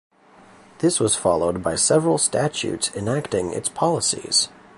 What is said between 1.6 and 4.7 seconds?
by several statutes enacting its policies.